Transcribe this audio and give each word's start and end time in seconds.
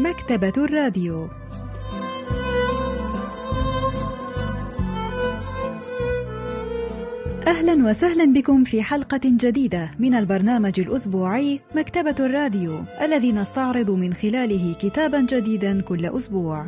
مكتبة 0.00 0.52
الراديو 0.58 1.28
أهلا 7.46 7.90
وسهلا 7.90 8.24
بكم 8.24 8.64
في 8.64 8.82
حلقة 8.82 9.20
جديدة 9.24 9.90
من 9.98 10.14
البرنامج 10.14 10.80
الأسبوعي 10.80 11.60
مكتبة 11.74 12.14
الراديو 12.20 12.80
الذي 13.02 13.32
نستعرض 13.32 13.90
من 13.90 14.14
خلاله 14.14 14.74
كتابا 14.82 15.20
جديدا 15.20 15.80
كل 15.80 16.06
أسبوع. 16.06 16.66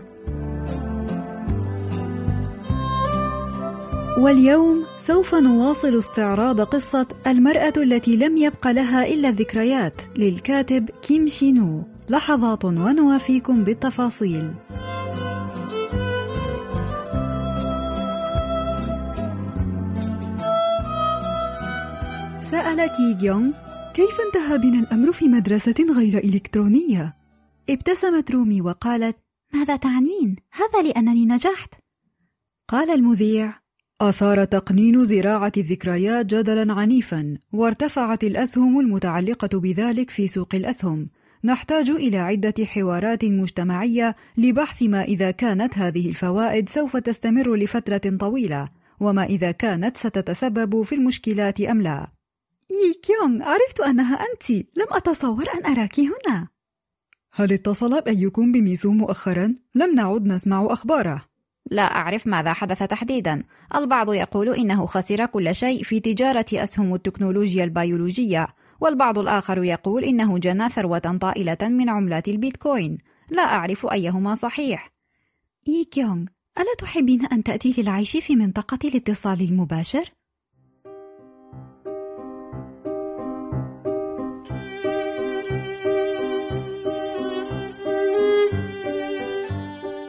واليوم 4.19 4.85
سوف 4.99 5.35
نواصل 5.35 5.99
استعراض 5.99 6.61
قصة 6.61 7.07
المرأة 7.27 7.73
التي 7.77 8.17
لم 8.17 8.37
يبق 8.37 8.67
لها 8.67 9.07
إلا 9.07 9.29
الذكريات 9.29 10.03
للكاتب 10.17 10.91
كيم 11.03 11.29
شينو 11.29 11.92
لحظات 12.11 12.65
ونوافيكم 12.65 13.65
بالتفاصيل 13.65 14.55
سألت 22.39 22.93
يي 23.01 23.15
جيونغ 23.15 23.53
كيف 23.95 24.21
انتهى 24.27 24.59
بنا 24.59 24.79
الأمر 24.79 25.13
في 25.13 25.29
مدرسة 25.29 25.75
غير 25.97 26.19
إلكترونية؟ 26.19 27.17
ابتسمت 27.71 28.31
رومي 28.31 28.61
وقالت 28.61 29.17
ماذا 29.55 29.77
تعنين؟ 29.77 30.37
هذا 30.53 30.89
لأنني 30.89 31.27
نجحت 31.27 31.75
قال 32.69 32.91
المذيع 32.91 33.55
أثار 34.01 34.45
تقنين 34.45 35.05
زراعة 35.05 35.53
الذكريات 35.57 36.27
جدلا 36.27 36.73
عنيفا 36.73 37.39
وارتفعت 37.53 38.25
الأسهم 38.25 38.81
المتعلقة 38.81 39.61
بذلك 39.61 40.11
في 40.11 40.27
سوق 40.27 40.55
الأسهم 40.55 41.09
نحتاج 41.45 41.91
إلى 41.91 42.19
عدة 42.19 42.65
حوارات 42.65 43.25
مجتمعية 43.25 44.17
لبحث 44.37 44.83
ما 44.83 45.03
إذا 45.03 45.31
كانت 45.31 45.79
هذه 45.79 46.09
الفوائد 46.09 46.69
سوف 46.69 46.97
تستمر 46.97 47.55
لفترة 47.55 48.17
طويلة 48.21 48.69
وما 49.01 49.25
إذا 49.25 49.51
كانت 49.51 49.97
ستتسبب 49.97 50.83
في 50.83 50.95
المشكلات 50.95 51.61
أم 51.61 51.83
لا. 51.83 52.07
يي 52.71 52.95
كيونغ 53.03 53.43
عرفت 53.43 53.81
أنها 53.81 54.17
أنت. 54.17 54.51
لم 54.51 54.87
أتصور 54.91 55.45
أن 55.55 55.73
أراك 55.73 56.01
هنا. 56.01 56.49
هل 57.33 57.53
اتصل 57.53 58.03
أيكم 58.07 58.53
بميسو 58.53 58.93
مؤخرا؟ 58.93 59.55
لم 59.75 59.95
نعد 59.95 60.27
نسمع 60.27 60.67
أخباره. 60.71 61.25
لا 61.71 61.83
أعرف 61.83 62.27
ماذا 62.27 62.53
حدث 62.53 62.83
تحديدا. 62.83 63.43
البعض 63.75 64.13
يقول 64.13 64.49
إنه 64.49 64.87
خسر 64.87 65.27
كل 65.27 65.55
شيء 65.55 65.83
في 65.83 66.01
تجارة 66.01 66.47
أسهم 66.53 66.95
التكنولوجيا 66.95 67.65
البيولوجية 67.65 68.49
والبعض 68.83 69.19
الآخر 69.19 69.65
يقول 69.65 70.05
إنه 70.05 70.39
جنى 70.39 70.69
ثروة 70.69 71.19
طائلة 71.21 71.59
من 71.63 71.89
عملات 71.89 72.29
البيتكوين. 72.29 72.99
لا 73.31 73.43
أعرف 73.43 73.87
أيهما 73.87 74.35
صحيح. 74.35 74.89
يي 75.67 75.85
كيونغ 75.85 76.27
ألا 76.59 76.75
تحبين 76.79 77.27
أن 77.27 77.43
تأتي 77.43 77.75
للعيش 77.79 78.17
في 78.17 78.37
منطقة 78.37 78.79
الاتصال 78.85 79.41
المباشر؟ 79.41 80.05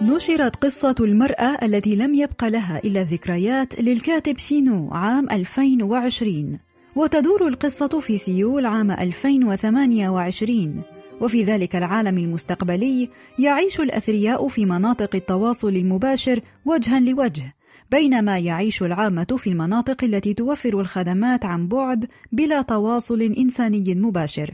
نشرت 0.01 0.55
قصة 0.55 0.95
المرأة 0.99 1.65
التي 1.65 1.95
لم 1.95 2.15
يبق 2.15 2.43
لها 2.43 2.79
إلا 2.83 3.01
الذكريات 3.01 3.81
للكاتب 3.81 4.37
شينو 4.37 4.93
عام 4.93 5.29
2020 5.29 6.59
وتدور 6.95 7.47
القصة 7.47 7.99
في 7.99 8.17
سيول 8.17 8.65
عام 8.65 8.91
2028 8.91 10.81
وفي 11.21 11.43
ذلك 11.43 11.75
العالم 11.75 12.17
المستقبلي 12.17 13.09
يعيش 13.39 13.79
الأثرياء 13.79 14.47
في 14.47 14.65
مناطق 14.65 15.15
التواصل 15.15 15.69
المباشر 15.69 16.39
وجها 16.65 16.99
لوجه 16.99 17.55
بينما 17.91 18.37
يعيش 18.37 18.83
العامة 18.83 19.37
في 19.37 19.49
المناطق 19.49 20.03
التي 20.03 20.33
توفر 20.33 20.79
الخدمات 20.79 21.45
عن 21.45 21.67
بعد 21.67 22.05
بلا 22.31 22.61
تواصل 22.61 23.21
إنساني 23.21 23.95
مباشر. 23.95 24.53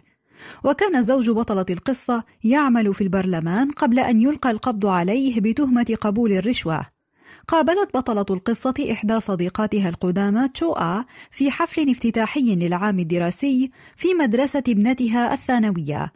وكان 0.64 1.04
زوج 1.04 1.30
بطلة 1.30 1.66
القصة 1.70 2.24
يعمل 2.44 2.94
في 2.94 3.02
البرلمان 3.02 3.72
قبل 3.72 4.00
أن 4.00 4.22
يلقى 4.22 4.52
القبض 4.52 4.86
عليه 4.86 5.42
بتهمة 5.42 5.98
قبول 6.02 6.34
الرشوة. 6.34 6.99
قابلت 7.50 7.98
بطلة 7.98 8.26
القصة 8.30 8.74
إحدى 8.92 9.20
صديقاتها 9.20 9.90
القدامى 9.90 10.48
تشوآ 10.48 11.06
في 11.32 11.52
حفل 11.52 11.90
افتتاحي 11.90 12.56
للعام 12.56 13.00
الدراسي 13.00 13.72
في 13.96 14.08
مدرسة 14.14 14.64
ابنتها 14.68 15.34
الثانوية. 15.34 16.12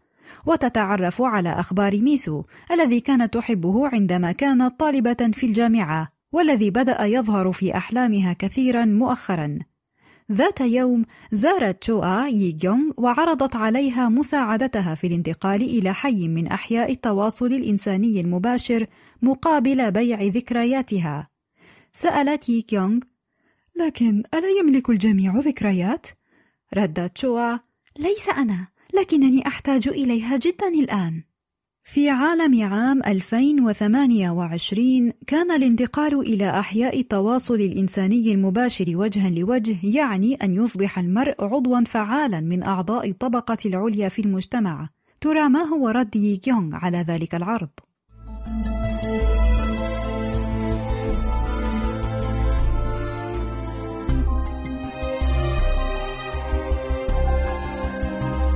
وتتعرف 0.45 1.21
على 1.21 1.49
أخبار 1.49 2.01
ميسو 2.01 2.43
الذي 2.71 2.99
كانت 2.99 3.33
تحبه 3.33 3.87
عندما 3.87 4.31
كانت 4.31 4.79
طالبة 4.79 5.31
في 5.33 5.45
الجامعة 5.45 6.07
والذي 6.31 6.69
بدأ 6.69 7.05
يظهر 7.05 7.51
في 7.51 7.77
أحلامها 7.77 8.33
كثيرا 8.33 8.85
مؤخرا. 8.85 9.59
ذات 10.31 10.61
يوم 10.61 11.05
زارت 11.31 11.81
تشوآ 11.81 12.27
ييغيونغ 12.27 12.91
وعرضت 12.97 13.55
عليها 13.55 14.09
مساعدتها 14.09 14.95
في 14.95 15.07
الانتقال 15.07 15.61
إلى 15.61 15.93
حي 15.93 16.27
من 16.27 16.47
أحياء 16.47 16.91
التواصل 16.91 17.45
الإنساني 17.45 18.21
المباشر 18.21 18.87
مقابل 19.23 19.91
بيع 19.91 20.21
ذكرياتها. 20.21 21.29
سألت 21.93 22.49
ييغيونغ: 22.49 22.99
لكن 23.75 24.23
ألا 24.33 24.49
يملك 24.59 24.89
الجميع 24.89 25.35
ذكريات؟ 25.35 26.07
ردت 26.77 27.15
تشوآ: 27.15 27.59
ليس 27.99 28.29
أنا، 28.29 28.67
لكنني 28.93 29.47
أحتاج 29.47 29.87
إليها 29.87 30.37
جدا 30.37 30.67
الآن. 30.67 31.23
في 31.85 32.09
عالم 32.09 32.63
عام 32.63 33.03
2028 33.03 35.11
كان 35.27 35.51
الانتقال 35.51 36.19
إلى 36.19 36.59
أحياء 36.59 36.99
التواصل 36.99 37.55
الإنساني 37.55 38.31
المباشر 38.31 38.85
وجها 38.87 39.29
لوجه 39.29 39.77
يعني 39.83 40.35
أن 40.35 40.53
يصبح 40.53 40.99
المرء 40.99 41.35
عضوا 41.39 41.83
فعالا 41.83 42.41
من 42.41 42.63
أعضاء 42.63 43.09
الطبقة 43.09 43.57
العليا 43.65 44.09
في 44.09 44.21
المجتمع 44.21 44.89
ترى 45.21 45.49
ما 45.49 45.61
هو 45.61 45.89
رد 45.89 46.15
ييغيونغ 46.15 46.75
على 46.75 46.97
ذلك 46.97 47.35
العرض؟ 47.35 47.69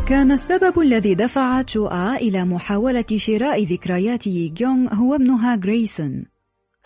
كان 0.07 0.31
السبب 0.31 0.79
الذي 0.79 1.16
دفع 1.16 1.62
تشوآ 1.62 2.16
إلى 2.16 2.45
محاولة 2.45 3.06
شراء 3.16 3.63
ذكريات 3.63 4.28
ييغيونغ 4.28 4.94
هو 4.94 5.16
ابنها 5.16 5.56
غريسون 5.56 6.25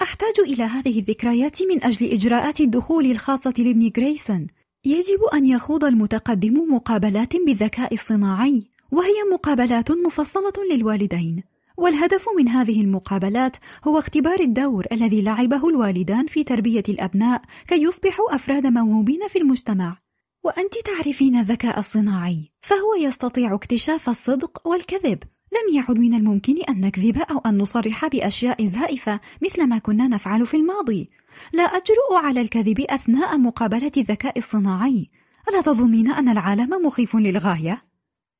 أحتاج 0.01 0.33
إلى 0.39 0.63
هذه 0.63 0.99
الذكريات 0.99 1.61
من 1.61 1.83
أجل 1.83 2.11
إجراءات 2.11 2.61
الدخول 2.61 3.11
الخاصة 3.11 3.53
لابن 3.57 3.91
غريسون 3.97 4.47
يجب 4.85 5.19
أن 5.33 5.45
يخوض 5.45 5.83
المتقدم 5.83 6.73
مقابلات 6.73 7.35
بالذكاء 7.35 7.93
الصناعي 7.93 8.63
وهي 8.91 9.33
مقابلات 9.33 9.91
مفصلة 9.91 10.53
للوالدين. 10.71 11.43
والهدف 11.77 12.25
من 12.37 12.47
هذه 12.47 12.81
المقابلات 12.81 13.57
هو 13.87 13.97
اختبار 13.97 14.39
الدور 14.39 14.85
الذي 14.91 15.21
لعبه 15.21 15.69
الوالدان 15.69 16.27
في 16.27 16.43
تربية 16.43 16.83
الأبناء 16.89 17.41
كي 17.67 17.83
يصبحوا 17.83 18.35
أفراد 18.35 18.67
موهوبين 18.67 19.27
في 19.27 19.37
المجتمع. 19.37 19.97
وأنت 20.43 20.73
تعرفين 20.85 21.35
الذكاء 21.35 21.79
الصناعي 21.79 22.51
فهو 22.61 22.95
يستطيع 23.01 23.55
اكتشاف 23.55 24.09
الصدق 24.09 24.67
والكذب. 24.67 25.19
لم 25.53 25.75
يعد 25.75 25.99
من 25.99 26.13
الممكن 26.13 26.55
أن 26.69 26.81
نكذب 26.81 27.17
أو 27.17 27.37
أن 27.37 27.57
نصرح 27.57 28.07
بأشياء 28.07 28.65
زائفة 28.65 29.19
مثل 29.43 29.67
ما 29.67 29.77
كنا 29.77 30.07
نفعل 30.07 30.47
في 30.47 30.57
الماضي. 30.57 31.09
لا 31.53 31.63
أجرؤ 31.63 32.25
على 32.25 32.41
الكذب 32.41 32.79
أثناء 32.79 33.37
مقابلة 33.37 33.91
الذكاء 33.97 34.37
الصناعي. 34.37 35.09
ألا 35.49 35.61
تظنين 35.61 36.11
أن 36.11 36.29
العالم 36.29 36.85
مخيف 36.85 37.15
للغاية؟ 37.15 37.81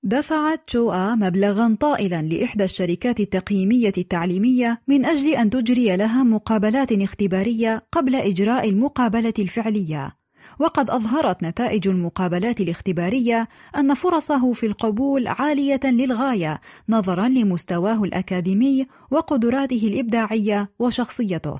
دفعت 0.03 0.67
تشوآ 0.67 1.15
مبلغا 1.15 1.77
طائلا 1.79 2.21
لإحدى 2.21 2.63
الشركات 2.63 3.19
التقييمية 3.19 3.93
التعليمية 3.97 4.81
من 4.87 5.05
أجل 5.05 5.33
أن 5.33 5.49
تجري 5.49 5.97
لها 5.97 6.23
مقابلات 6.23 6.91
اختبارية 6.91 7.85
قبل 7.91 8.15
إجراء 8.15 8.69
المقابلة 8.69 9.33
الفعلية. 9.39 10.20
وقد 10.59 10.89
أظهرت 10.89 11.43
نتائج 11.43 11.87
المقابلات 11.87 12.61
الاختبارية 12.61 13.47
أن 13.77 13.93
فرصه 13.93 14.53
في 14.53 14.65
القبول 14.65 15.27
عالية 15.27 15.79
للغاية 15.83 16.61
نظرا 16.89 17.27
لمستواه 17.27 18.03
الأكاديمي 18.03 18.87
وقدراته 19.11 19.87
الإبداعية 19.87 20.71
وشخصيته. 20.79 21.59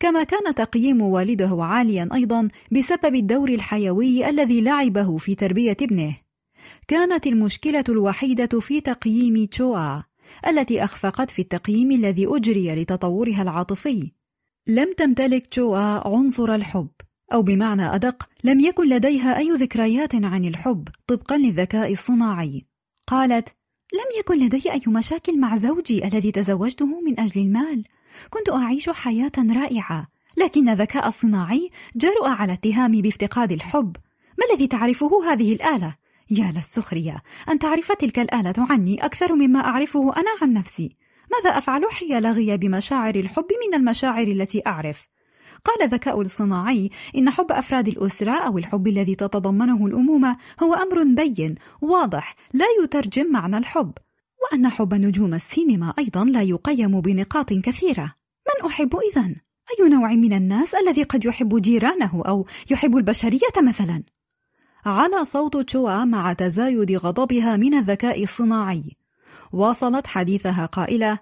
كما 0.00 0.24
كان 0.24 0.54
تقييم 0.54 1.02
والده 1.02 1.56
عاليا 1.60 2.08
أيضا 2.14 2.48
بسبب 2.72 3.14
الدور 3.14 3.48
الحيوي 3.48 4.28
الذي 4.28 4.60
لعبه 4.60 5.16
في 5.16 5.34
تربية 5.34 5.76
ابنه. 5.82 6.16
كانت 6.88 7.26
المشكلة 7.26 7.84
الوحيدة 7.88 8.60
في 8.60 8.80
تقييم 8.80 9.44
تشوآ 9.44 10.02
التي 10.46 10.84
أخفقت 10.84 11.30
في 11.30 11.42
التقييم 11.42 11.90
الذي 11.92 12.26
أجري 12.26 12.74
لتطورها 12.74 13.42
العاطفي. 13.42 14.12
لم 14.68 14.92
تمتلك 14.92 15.46
تشوآ 15.46 16.08
عنصر 16.08 16.54
الحب 16.54 16.88
أو 17.32 17.42
بمعنى 17.42 17.94
أدق 17.94 18.28
لم 18.44 18.60
يكن 18.60 18.88
لديها 18.88 19.38
أي 19.38 19.50
ذكريات 19.50 20.14
عن 20.14 20.44
الحب 20.44 20.88
طبقا 21.06 21.36
للذكاء 21.36 21.92
الصناعي 21.92 22.64
قالت 23.06 23.48
لم 23.92 24.18
يكن 24.18 24.38
لدي 24.46 24.72
أي 24.72 24.82
مشاكل 24.86 25.40
مع 25.40 25.56
زوجي 25.56 26.04
الذي 26.04 26.32
تزوجته 26.32 27.00
من 27.00 27.20
أجل 27.20 27.40
المال 27.40 27.84
كنت 28.30 28.50
أعيش 28.50 28.90
حياة 28.90 29.32
رائعة 29.38 30.08
لكن 30.36 30.68
الذكاء 30.68 31.08
الصناعي 31.08 31.70
جرؤ 31.96 32.24
على 32.24 32.52
اتهامي 32.52 33.02
بافتقاد 33.02 33.52
الحب 33.52 33.96
ما 34.38 34.44
الذي 34.52 34.66
تعرفه 34.66 35.32
هذه 35.32 35.52
الآلة؟ 35.52 35.94
يا 36.30 36.52
للسخرية 36.56 37.22
أن 37.48 37.58
تعرف 37.58 37.92
تلك 37.92 38.18
الآلة 38.18 38.54
عني 38.58 39.04
أكثر 39.04 39.34
مما 39.34 39.60
أعرفه 39.60 40.16
أنا 40.16 40.30
عن 40.42 40.52
نفسي 40.52 40.96
ماذا 41.32 41.58
أفعل 41.58 41.84
حيال 41.90 42.26
غياب 42.26 42.64
مشاعر 42.64 43.14
الحب 43.14 43.46
من 43.66 43.74
المشاعر 43.74 44.26
التي 44.26 44.62
أعرف؟ 44.66 45.08
قال 45.66 45.82
الذكاء 45.82 46.20
الصناعي 46.20 46.90
إن 47.16 47.30
حب 47.30 47.52
أفراد 47.52 47.88
الأسرة 47.88 48.32
أو 48.32 48.58
الحب 48.58 48.88
الذي 48.88 49.14
تتضمنه 49.14 49.86
الأمومة 49.86 50.36
هو 50.62 50.74
أمر 50.74 51.04
بين 51.04 51.54
واضح 51.80 52.34
لا 52.52 52.66
يترجم 52.82 53.32
معنى 53.32 53.58
الحب 53.58 53.92
وأن 54.42 54.68
حب 54.68 54.94
نجوم 54.94 55.34
السينما 55.34 55.94
أيضا 55.98 56.24
لا 56.24 56.42
يقيم 56.42 57.00
بنقاط 57.00 57.52
كثيرة 57.52 58.14
من 58.46 58.68
أحب 58.68 58.96
إذن؟ 58.96 59.36
أي 59.80 59.88
نوع 59.88 60.12
من 60.12 60.32
الناس 60.32 60.74
الذي 60.74 61.02
قد 61.02 61.24
يحب 61.24 61.62
جيرانه 61.62 62.22
أو 62.26 62.46
يحب 62.70 62.96
البشرية 62.96 63.56
مثلا؟ 63.62 64.02
على 64.86 65.24
صوت 65.24 65.56
تشوا 65.56 66.04
مع 66.04 66.32
تزايد 66.32 66.92
غضبها 66.92 67.56
من 67.56 67.74
الذكاء 67.74 68.22
الصناعي 68.22 68.96
واصلت 69.52 70.06
حديثها 70.06 70.66
قائلة 70.66 71.18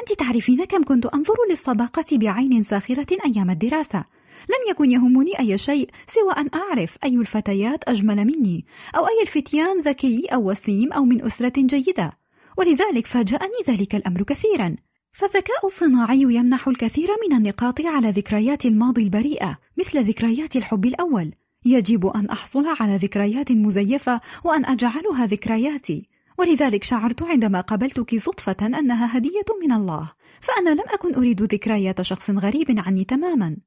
أنت 0.00 0.18
تعرفين 0.18 0.64
كم 0.64 0.84
كنت 0.84 1.06
أنظر 1.06 1.34
للصداقة 1.50 2.04
بعين 2.12 2.62
ساخرة 2.62 3.06
أيام 3.26 3.50
الدراسة. 3.50 4.04
لم 4.48 4.70
يكن 4.70 4.90
يهمني 4.90 5.38
أي 5.38 5.58
شيء 5.58 5.90
سوى 6.06 6.32
أن 6.32 6.48
أعرف 6.54 6.98
أي 7.04 7.14
الفتيات 7.14 7.88
أجمل 7.88 8.24
مني 8.24 8.64
أو 8.96 9.06
أي 9.06 9.22
الفتيان 9.22 9.80
ذكي 9.80 10.26
أو 10.26 10.50
وسيم 10.50 10.92
أو 10.92 11.04
من 11.04 11.24
أسرة 11.24 11.52
جيدة. 11.56 12.12
ولذلك 12.58 13.06
فاجأني 13.06 13.60
ذلك 13.68 13.94
الأمر 13.94 14.22
كثيرا. 14.22 14.76
فالذكاء 15.10 15.66
الصناعي 15.66 16.22
يمنح 16.22 16.68
الكثير 16.68 17.08
من 17.28 17.36
النقاط 17.36 17.80
على 17.80 18.10
ذكريات 18.10 18.66
الماضي 18.66 19.02
البريئة 19.02 19.58
مثل 19.78 20.04
ذكريات 20.04 20.56
الحب 20.56 20.84
الأول. 20.84 21.32
يجب 21.64 22.06
أن 22.06 22.26
أحصل 22.26 22.66
على 22.80 22.96
ذكريات 22.96 23.52
مزيفة 23.52 24.20
وأن 24.44 24.64
أجعلها 24.64 25.26
ذكرياتي. 25.26 26.08
ولذلك 26.39 26.83
شعرت 26.83 27.23
عندما 27.23 27.61
قابلتك 27.61 28.15
صدفة 28.15 28.67
أنها 28.79 29.17
هدية 29.17 29.49
من 29.61 29.71
الله 29.71 30.11
فأنا 30.41 30.69
لم 30.69 30.85
أكن 30.93 31.15
أريد 31.15 31.41
ذكريات 31.41 32.01
شخص 32.01 32.29
غريب 32.29 32.67
عني 32.77 33.03
تماما 33.03 33.57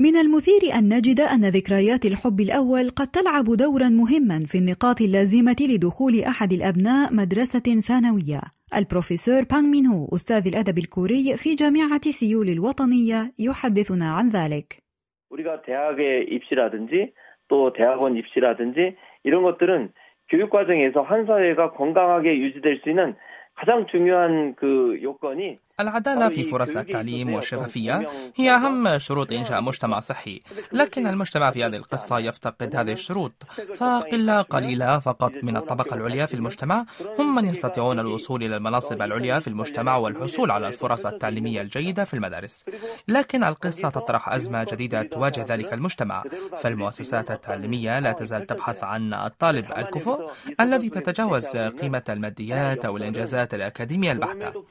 من 0.00 0.16
المثير 0.16 0.74
أن 0.74 0.94
نجد 0.94 1.20
أن 1.20 1.44
ذكريات 1.48 2.06
الحب 2.06 2.40
الأول 2.40 2.90
قد 2.90 3.06
تلعب 3.06 3.44
دورا 3.44 3.88
مهما 3.88 4.46
في 4.46 4.58
النقاط 4.58 5.00
اللازمة 5.00 5.56
لدخول 5.60 6.20
أحد 6.20 6.52
الأبناء 6.52 7.14
مدرسة 7.14 7.80
ثانوية 7.80 8.40
البروفيسور 8.74 9.42
بانغ 9.50 9.62
مين 9.62 9.86
هو 9.86 10.08
أستاذ 10.14 10.46
الأدب 10.46 10.78
الكوري 10.78 11.36
في 11.36 11.54
جامعة 11.54 12.10
سيول 12.10 12.48
الوطنية 12.48 13.32
يحدثنا 13.38 14.12
عن 14.12 14.28
ذلك 14.28 14.82
우리가 15.30 15.60
대학의 15.62 16.26
입시라든지 16.30 17.12
또 17.48 17.72
대학원 17.72 18.16
입시라든지 18.16 18.96
이런 19.24 19.42
것들은 19.42 19.92
교육 20.33 20.49
과정에서 20.49 21.03
한 21.03 21.27
사회가 21.27 21.73
건강하게 21.73 22.39
유지될 22.39 22.79
수 22.79 22.89
있는 22.89 23.13
가장 23.53 23.85
중요한 23.85 24.55
그 24.55 24.99
요건이 25.03 25.59
العدالة 25.83 26.29
في 26.29 26.43
فرص 26.43 26.75
التعليم 26.75 27.33
والشفافية 27.33 28.09
هي 28.35 28.51
أهم 28.51 28.97
شروط 28.97 29.31
إنشاء 29.31 29.61
مجتمع 29.61 29.99
صحي. 29.99 30.41
لكن 30.71 31.07
المجتمع 31.07 31.51
في 31.51 31.65
هذه 31.65 31.75
القصة 31.75 32.19
يفتقد 32.19 32.75
هذه 32.75 32.91
الشروط. 32.91 33.33
فقلة 33.75 34.41
قليلة 34.41 34.99
فقط 34.99 35.31
من 35.43 35.57
الطبقة 35.57 35.93
العليا 35.95 36.25
في 36.25 36.33
المجتمع. 36.33 36.85
هم 37.19 37.35
من 37.35 37.47
يستطيعون 37.47 37.99
الوصول 37.99 38.43
إلى 38.43 38.55
المناصب 38.55 39.01
العليا 39.01 39.39
في 39.39 39.47
المجتمع 39.47 39.97
والحصول 39.97 40.51
على 40.51 40.67
الفرص 40.67 41.05
التعليمية 41.05 41.61
الجيدة 41.61 42.03
في 42.03 42.13
المدارس. 42.13 42.65
لكن 43.07 43.43
القصة 43.43 43.89
تطرح 43.89 44.29
أزمة 44.29 44.67
جديدة 44.71 45.03
تواجه 45.03 45.45
ذلك 45.49 45.73
المجتمع. 45.73 46.23
فالمؤسسات 46.57 47.31
التعليمية 47.31 47.99
لا 47.99 48.11
تزال 48.11 48.45
تبحث 48.45 48.83
عن 48.83 49.13
الطالب 49.13 49.65
الكفؤ 49.77 50.31
الذي 50.59 50.89
تتجاوز 50.89 51.57
قيمة 51.57 52.03
الماديات 52.09 52.85
أو 52.85 52.97
الإنجازات 52.97 53.53
الأكاديمية 53.53 54.11
البحتة. 54.11 54.63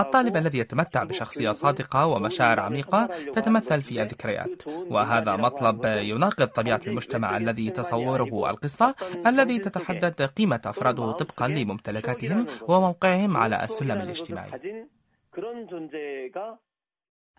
الطالب 0.00 0.36
الذي 0.36 0.57
يتمتع 0.58 1.04
بشخصية 1.04 1.50
صادقة 1.50 2.06
ومشاعر 2.06 2.60
عميقة 2.60 3.06
تتمثل 3.32 3.82
في 3.82 4.02
الذكريات. 4.02 4.62
وهذا 4.66 5.36
مطلب 5.36 5.84
يناقض 5.84 6.46
طبيعة 6.46 6.80
المجتمع 6.86 7.36
الذي 7.36 7.70
تصوره 7.70 8.50
القصة 8.50 8.94
الذي 9.26 9.58
تتحدد 9.58 10.22
قيمة 10.22 10.60
أفراده 10.64 11.12
طبقا 11.12 11.48
لممتلكاتهم 11.48 12.46
وموقعهم 12.68 13.36
على 13.36 13.64
السلم 13.64 14.00
الاجتماعي. 14.00 14.50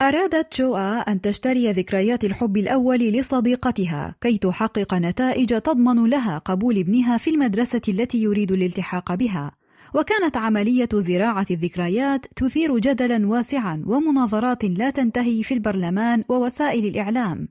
أرادت 0.01 0.57
جوآ 0.57 0.99
أن 0.99 1.21
تشتري 1.21 1.71
ذكريات 1.71 2.23
الحب 2.23 2.57
الأول 2.57 2.99
لصديقتها 2.99 4.15
كي 4.21 4.37
تحقق 4.37 4.93
نتائج 4.93 5.61
تضمن 5.61 6.09
لها 6.09 6.37
قبول 6.37 6.77
ابنها 6.77 7.17
في 7.17 7.29
المدرسة 7.29 7.81
التي 7.89 8.17
يريد 8.17 8.51
الالتحاق 8.51 9.13
بها. 9.13 9.58
وكانت 9.95 10.37
عملية 10.37 10.89
زراعة 10.93 11.45
الذكريات 11.51 12.25
تثير 12.35 12.79
جدلا 12.79 13.27
واسعا 13.27 13.83
ومناظرات 13.85 14.65
لا 14.65 14.89
تنتهي 14.89 15.43
في 15.43 15.53
البرلمان 15.53 16.23
ووسائل 16.29 16.85
الإعلام. 16.85 17.47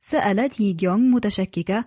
سألت 0.00 0.62
هي 0.62 0.72
جيونغ 0.72 0.98
متشككة 0.98 1.84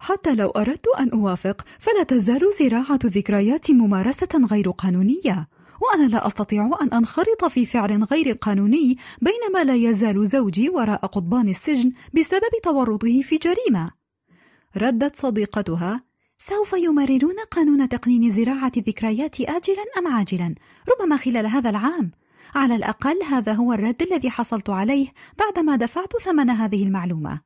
حتى 0.00 0.34
لو 0.34 0.48
أردت 0.50 0.88
أن 1.00 1.10
أوافق 1.10 1.64
فلا 1.78 2.02
تزال 2.02 2.40
زراعة 2.60 2.98
الذكريات 3.04 3.70
ممارسة 3.70 4.46
غير 4.50 4.70
قانونية 4.70 5.48
وأنا 5.80 6.08
لا 6.08 6.26
أستطيع 6.26 6.70
أن 6.82 6.92
أنخرط 6.92 7.44
في 7.44 7.66
فعل 7.66 8.04
غير 8.04 8.32
قانوني 8.32 8.96
بينما 9.22 9.64
لا 9.64 9.74
يزال 9.74 10.26
زوجي 10.28 10.70
وراء 10.70 11.06
قضبان 11.06 11.48
السجن 11.48 11.92
بسبب 12.14 12.50
تورطه 12.64 13.22
في 13.22 13.36
جريمة. 13.36 13.90
ردت 14.76 15.16
صديقتها 15.16 16.02
سوف 16.48 16.72
يمررون 16.72 17.36
قانون 17.50 17.88
تقنين 17.88 18.32
زراعة 18.32 18.72
الذكريات 18.76 19.40
آجلا 19.40 19.84
أم 19.98 20.06
عاجلا؟ 20.06 20.54
ربما 20.88 21.16
خلال 21.16 21.46
هذا 21.46 21.70
العام. 21.70 22.10
على 22.54 22.76
الأقل 22.76 23.22
هذا 23.22 23.52
هو 23.52 23.72
الرد 23.72 24.02
الذي 24.02 24.30
حصلت 24.30 24.70
عليه 24.70 25.06
بعدما 25.38 25.76
دفعت 25.76 26.16
ثمن 26.16 26.50
هذه 26.50 26.82
المعلومة. 26.82 27.40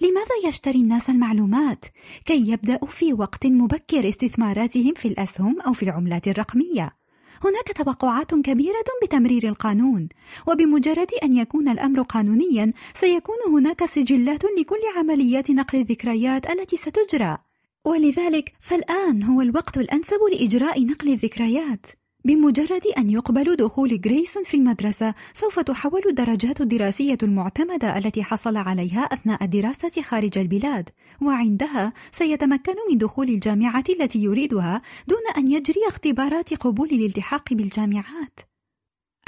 لماذا 0.00 0.48
يشتري 0.48 0.80
الناس 0.80 1.10
المعلومات؟ 1.10 1.84
كي 2.24 2.50
يبدأوا 2.50 2.86
في 2.86 3.12
وقت 3.12 3.46
مبكر 3.46 4.08
استثماراتهم 4.08 4.94
في 4.94 5.08
الأسهم 5.08 5.60
أو 5.60 5.72
في 5.72 5.82
العملات 5.82 6.28
الرقمية. 6.28 6.96
هناك 7.44 7.72
توقعات 7.76 8.34
كبيرة 8.34 8.84
بتمرير 9.02 9.48
القانون 9.48 10.08
وبمجرد 10.46 11.10
أن 11.22 11.32
يكون 11.32 11.68
الأمر 11.68 12.02
قانونيا 12.02 12.72
سيكون 12.94 13.38
هناك 13.48 13.84
سجلات 13.84 14.44
لكل 14.44 14.80
عمليات 14.96 15.50
نقل 15.50 15.78
الذكريات 15.78 16.50
التي 16.50 16.76
ستجرى. 16.76 17.47
ولذلك 17.88 18.52
فالآن 18.60 19.22
هو 19.22 19.40
الوقت 19.40 19.78
الأنسب 19.78 20.18
لإجراء 20.32 20.86
نقل 20.86 21.08
الذكريات. 21.08 21.86
بمجرد 22.24 22.86
أن 22.98 23.10
يقبل 23.10 23.56
دخول 23.56 24.00
جريسون 24.00 24.44
في 24.44 24.56
المدرسة 24.56 25.14
سوف 25.34 25.60
تحول 25.60 26.02
الدرجات 26.06 26.60
الدراسية 26.60 27.18
المعتمدة 27.22 27.98
التي 27.98 28.22
حصل 28.22 28.56
عليها 28.56 29.00
أثناء 29.00 29.44
الدراسة 29.44 30.02
خارج 30.02 30.38
البلاد. 30.38 30.90
وعندها 31.22 31.92
سيتمكن 32.12 32.74
من 32.90 32.98
دخول 32.98 33.28
الجامعة 33.28 33.84
التي 33.88 34.18
يريدها 34.18 34.82
دون 35.08 35.22
أن 35.36 35.52
يجري 35.52 35.80
اختبارات 35.88 36.54
قبول 36.54 36.88
الالتحاق 36.88 37.54
بالجامعات. 37.54 38.40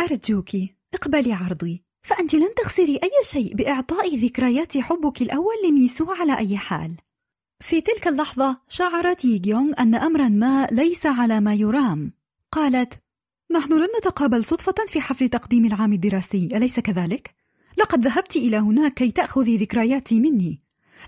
أرجوك 0.01 0.51
اقبلي 0.95 1.33
عرضي. 1.33 1.83
فأنت 2.03 2.35
لن 2.35 2.55
تخسري 2.57 2.97
أي 3.03 3.11
شيء 3.23 3.55
بإعطاء 3.55 4.17
ذكريات 4.17 4.79
حبك 4.79 5.23
الأول 5.23 5.55
لميسو 5.69 6.13
على 6.13 6.39
أي 6.39 6.57
حال. 6.57 6.97
في 7.61 7.81
تلك 7.81 8.09
اللحظة 8.09 8.61
شعرت 8.69 9.25
ييغيونغ 9.25 9.73
أن 9.79 9.95
أمرا 9.95 10.29
ما 10.29 10.67
ليس 10.67 11.07
على 11.07 11.41
ما 11.41 11.55
يرام 11.55 12.13
قالت 12.53 13.01
نحن 13.51 13.73
لن 13.73 13.89
نتقابل 13.99 14.45
صدفة 14.45 14.75
في 14.89 15.01
حفل 15.01 15.29
تقديم 15.29 15.65
العام 15.65 15.93
الدراسي 15.93 16.49
أليس 16.53 16.81
كذلك؟ 16.81 17.35
لقد 17.77 18.05
ذهبت 18.05 18.37
إلى 18.37 18.57
هناك 18.57 18.95
كي 18.95 19.11
تأخذي 19.11 19.57
ذكرياتي 19.57 20.21
مني 20.21 20.61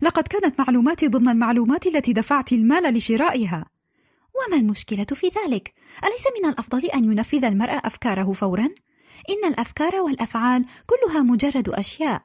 لقد 0.02 0.28
كانت 0.28 0.60
معلوماتي 0.60 1.08
ضمن 1.08 1.28
المعلومات 1.28 1.86
التي 1.86 2.12
دفعت 2.12 2.52
المال 2.52 2.94
لشرائها 2.94 3.66
وما 4.34 4.56
المشكلة 4.56 5.04
في 5.04 5.26
ذلك؟ 5.26 5.74
أليس 6.04 6.24
من 6.42 6.50
الأفضل 6.50 6.86
أن 6.86 7.04
ينفذ 7.04 7.44
المرء 7.44 7.80
أفكاره 7.84 8.32
فورا؟ 8.32 8.68
إن 9.30 9.48
الأفكار 9.48 9.96
والأفعال 9.96 10.64
كلها 10.86 11.22
مجرد 11.22 11.68
أشياء 11.68 12.22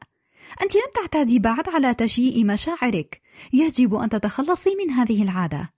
أنت 0.62 0.76
لم 0.76 0.92
تعتادي 0.96 1.40
بعد 1.40 1.70
على 1.70 1.94
تشييء 1.94 2.46
مشاعرك 2.46 3.22
يجب 3.54 3.96
أن 3.96 4.10
تتخلصي 4.10 4.76
من 4.76 4.92
هذه 4.92 5.24
العادة. 5.24 5.74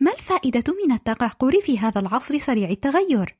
ما 0.00 0.12
الفائدة 0.12 0.64
من 0.84 0.92
التقهقر 0.92 1.60
في 1.60 1.78
هذا 1.78 2.00
العصر 2.00 2.38
سريع 2.38 2.70
التغير؟ 2.70 3.36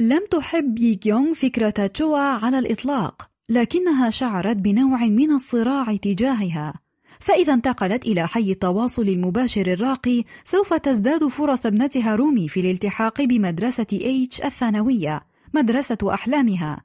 لم 0.00 0.26
تحب 0.30 0.78
ييغيونغ 0.78 1.32
فكرة 1.34 1.86
تشوا 1.86 2.18
على 2.18 2.58
الإطلاق 2.58 3.30
لكنها 3.48 4.10
شعرت 4.10 4.56
بنوع 4.56 5.04
من 5.04 5.30
الصراع 5.32 5.96
تجاهها. 5.96 6.74
فإذا 7.20 7.52
انتقلت 7.54 8.06
إلى 8.06 8.28
حي 8.28 8.52
التواصل 8.52 9.02
المباشر 9.02 9.66
الراقي 9.66 10.24
سوف 10.44 10.74
تزداد 10.74 11.26
فرص 11.26 11.66
ابنتها 11.66 12.16
رومي 12.16 12.48
في 12.48 12.60
الالتحاق 12.60 13.22
بمدرسة 13.22 13.86
إيتش 13.92 14.42
الثانوية 14.42 15.20
مدرسة 15.54 15.98
أحلامها. 16.14 16.84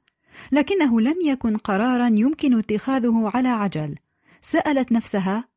لكنه 0.52 1.00
لم 1.00 1.16
يكن 1.24 1.56
قرارا 1.56 2.06
يمكن 2.06 2.58
اتخاذه 2.58 3.30
على 3.34 3.48
عجل. 3.48 3.94
سألت 4.40 4.92
نفسها 4.92 5.47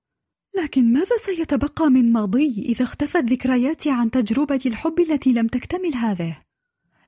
لكن 0.55 0.93
ماذا 0.93 1.17
سيتبقى 1.25 1.89
من 1.89 2.12
ماضي 2.12 2.65
إذا 2.70 2.84
اختفت 2.84 3.24
ذكرياتي 3.24 3.89
عن 3.89 4.12
تجربة 4.12 4.60
الحب 4.65 5.00
التي 5.00 5.34
لم 5.34 5.48
تكتمل 5.48 5.96
هذه؟ 5.96 6.41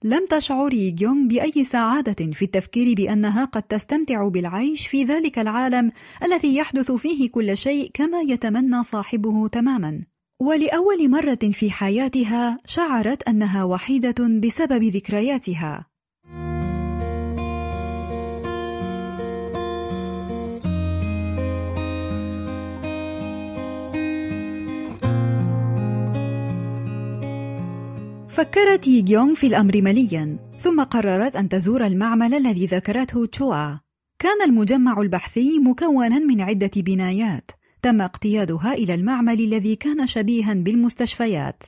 لم 0.04 0.26
تشعر 0.26 0.74
يونغ 0.74 1.28
بأي 1.28 1.64
سعادة 1.64 2.32
في 2.32 2.46
التفكير 2.46 2.96
بأنها 2.96 3.46
قد 3.46 3.64
تستمتع 3.64 4.28
بالعيش 4.28 4.88
في 4.88 5.04
ذلك 5.04 5.40
العالم 5.40 5.92
الذي 6.24 6.56
يحدث 6.56 6.92
فيه 6.92 7.30
كل 7.30 7.58
شيء 7.58 7.92
كما 7.94 8.22
يتمنى 8.22 8.84
صاحبه 8.84 9.48
تماما. 9.48 10.06
ولأول 10.40 11.10
مرة 11.10 11.52
في 11.52 11.72
حياتها 11.72 12.58
شعرت 12.66 13.24
أنها 13.24 13.64
وحيدة 13.64 14.40
بسبب 14.44 14.84
ذكرياتها. 14.84 15.93
فكرت 28.34 28.88
ييغيونغ 28.88 29.36
في 29.36 29.48
الأمر 29.48 29.82
مليا 29.82 30.38
ثم 30.60 30.84
قررت 30.84 31.36
أن 31.36 31.50
تزور 31.50 31.86
المعمل 31.86 32.34
الذي 32.34 32.66
ذكرته 32.66 33.26
تشوا. 33.26 33.80
كان 34.20 34.42
المجمع 34.46 35.02
البحثي 35.02 35.60
مكونا 35.60 36.20
من 36.20 36.42
عدة 36.42 36.72
بنايات 36.76 37.52
تم 37.82 38.02
اقتيادها 38.02 38.74
إلى 38.74 38.94
المعمل 38.94 39.40
الذي 39.40 39.76
كان 39.76 40.08
شبيها 40.08 40.54
بالمستشفيات. 40.54 41.64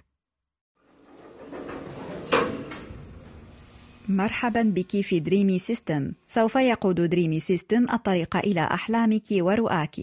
مرحبا 4.10 4.62
بك 4.62 5.02
في 5.02 5.20
Dreamy 5.20 5.60
System 5.60 6.12
سوف 6.28 6.56
يقود 6.56 7.02
Dreamy 7.02 7.40
System 7.40 7.86
الطريق 7.94 8.38
إلى 8.38 8.62
أحلامك 8.62 9.28
ورؤاك. 9.32 9.96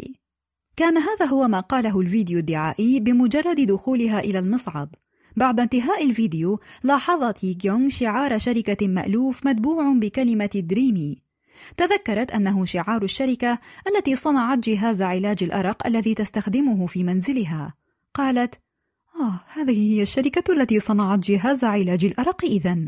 كان 0.77 0.99
هذا 0.99 1.27
هو 1.27 1.49
ما 1.49 1.61
قاله 1.61 2.01
الفيديو 2.01 2.39
الدعائي 2.39 3.01
بمجرد 3.01 3.61
دخولها 3.61 4.21
إلى 4.21 4.39
المصعد. 4.39 4.97
بعد 5.37 5.61
انتهاء 5.61 6.05
الفيديو 6.05 6.61
لاحظت 6.83 7.65
يونغ 7.65 7.89
شعار 7.89 8.39
شركة 8.39 8.89
مألوف 8.89 9.47
متبوع 9.47 9.93
بكلمة 9.93 10.51
Dreamy. 10.55 11.23
تذكرت 11.77 12.31
أنه 12.31 12.65
شعار 12.65 13.03
الشركة 13.03 13.59
التي 13.87 14.17
صنعت 14.17 14.59
جهاز 14.59 15.03
علاج 15.03 15.43
الأرق 15.43 15.87
الذي 15.87 16.15
تستخدمه 16.15 16.87
في 16.87 17.05
منزلها. 17.05 17.75
قالت 18.15 18.55
آه 19.21 19.41
هذه 19.53 19.95
هي 19.95 20.03
الشركة 20.03 20.53
التي 20.53 20.81
صنعت 20.81 21.19
جهاز 21.19 21.65
علاج 21.65 22.05
الأرق 22.05 22.45
إذا 22.45 22.85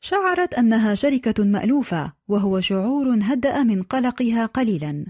شعرت 0.00 0.54
أنها 0.54 0.94
شركة 0.94 1.44
مألوفة 1.44 2.12
وهو 2.28 2.60
شعور 2.60 3.18
هدأ 3.22 3.62
من 3.62 3.82
قلقها 3.82 4.46
قليلا. 4.46 5.06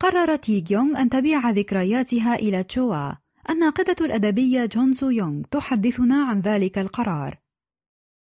قررت 0.00 0.70
يونغ 0.70 1.00
أن 1.00 1.10
تبيع 1.10 1.50
ذكرياتها 1.50 2.34
إلى 2.34 2.62
تشوا 2.62 3.21
الناقدة 3.49 4.05
الأدبية 4.05 4.65
جون 4.65 4.93
سو 4.93 5.09
يونغ 5.09 5.43
تحدثنا 5.51 6.23
عن 6.29 6.41
ذلك 6.41 6.77
القرار. 6.77 7.37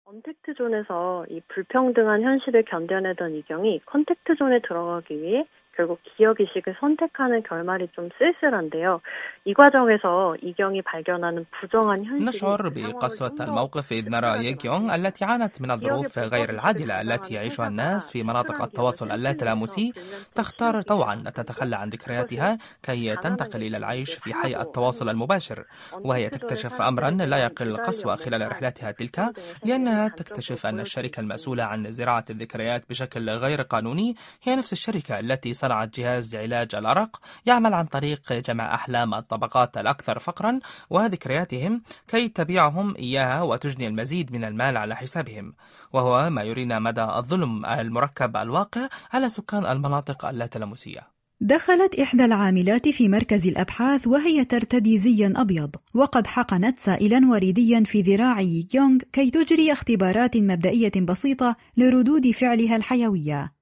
언택트 0.05 0.53
존에서 0.53 1.25
이 1.29 1.41
불평등한 1.47 2.21
현실을 2.21 2.65
견뎌내던 2.65 3.33
이경이 3.33 3.81
컨택트 3.85 4.35
존에 4.35 4.61
들어가기 4.61 5.19
위해 5.21 5.45
결국 5.77 5.99
기억 6.03 6.39
이식을 6.39 6.75
선택하는 6.79 7.43
결말이 7.43 7.87
좀 7.95 8.09
쓸쓸한데요. 8.17 9.01
이 9.45 9.53
과정에서 9.53 10.35
이경이 10.41 10.81
발견하는 10.83 11.45
부정한 11.59 12.05
현실이 12.05 12.25
نشعر 12.25 12.69
بقسوة 12.69 13.35
الموقف 13.41 13.91
إذ 13.91 14.09
نرى 14.09 14.45
ييكيونغ 14.45 14.95
التي 14.95 15.25
عانت 15.25 15.61
من 15.61 15.71
الظروف 15.71 16.19
غير 16.19 16.49
العادلة 16.49 17.01
التي 17.01 17.33
يعيشها 17.33 17.67
الناس 17.67 18.11
في 18.11 18.23
مناطق 18.23 18.61
التواصل 18.61 19.11
اللاتلامسي 19.11 19.93
تختار 20.35 20.81
طوعا 20.81 21.13
أن 21.13 21.23
تتخلى 21.23 21.75
عن 21.75 21.89
ذكرياتها 21.89 22.57
كي 22.83 23.15
تنتقل 23.15 23.61
إلى 23.61 23.77
العيش 23.77 24.13
في 24.13 24.33
حي 24.33 24.55
التواصل 24.61 25.09
المباشر 25.09 25.65
وهي 25.93 26.29
تكتشف 26.29 26.81
أمرا 26.81 27.09
لا 27.09 27.37
يقل 27.37 27.77
قسوة 27.77 28.15
خلال 28.15 28.51
رحلتها 28.51 28.91
تلك 28.91 29.19
لأنها 29.65 30.07
تكتشف 30.07 30.65
أن 30.65 30.79
الشركة 30.79 31.19
المسؤولة 31.19 31.63
عن 31.63 31.91
زراعة 31.91 32.25
الذكريات 32.29 32.89
بشكل 32.89 33.29
غير 33.29 33.61
قانوني 33.61 34.15
هي 34.43 34.55
نفس 34.55 34.73
الشركة 34.73 35.19
التي 35.19 35.53
صنعت 35.68 36.00
جهاز 36.00 36.36
لعلاج 36.36 36.74
الأرق 36.74 37.16
يعمل 37.46 37.74
عن 37.74 37.86
طريق 37.86 38.32
جمع 38.32 38.74
أحلام 38.74 39.14
الطبقات 39.14 39.78
الأكثر 39.78 40.18
فقرا 40.18 40.60
وذكرياتهم 40.90 41.82
كي 42.08 42.28
تبيعهم 42.28 42.96
إياها 42.96 43.42
وتجني 43.42 43.86
المزيد 43.86 44.32
من 44.32 44.44
المال 44.44 44.76
على 44.76 44.96
حسابهم. 44.96 45.52
وهو 45.92 46.30
ما 46.30 46.42
يرينا 46.42 46.78
مدى 46.78 47.04
الظلم 47.04 47.66
المركب 47.66 48.36
الواقع 48.36 48.88
على 49.12 49.28
سكان 49.28 49.66
المناطق 49.66 50.26
اللاتلمسية 50.26 51.18
دخلت 51.40 51.94
إحدى 52.00 52.24
العاملات 52.24 52.88
في 52.88 53.08
مركز 53.08 53.46
الأبحاث 53.46 54.06
وهي 54.06 54.44
ترتدي 54.44 54.98
زيا 54.98 55.32
أبيض 55.36 55.76
وقد 55.94 56.26
حقنت 56.26 56.78
سائلا 56.78 57.20
وريديا 57.30 57.82
في 57.84 58.02
ذراع 58.02 58.40
يونغ 58.74 58.98
كي 59.12 59.30
تجري 59.30 59.72
اختبارات 59.72 60.36
مبدئية 60.36 60.92
بسيطة 61.08 61.56
لردود 61.76 62.30
فعلها 62.30 62.76
الحيوية. 62.76 63.57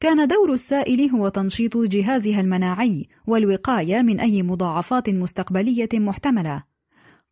كان 0.00 0.28
دور 0.28 0.52
السائل 0.54 1.10
هو 1.10 1.28
تنشيط 1.28 1.76
جهازها 1.76 2.40
المناعي 2.40 3.08
والوقاية 3.26 4.02
من 4.02 4.20
أي 4.20 4.42
مضاعفات 4.42 5.10
مستقبلية 5.10 5.88
محتملة. 5.94 6.62